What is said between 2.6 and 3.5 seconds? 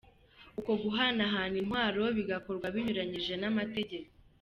binyuranyije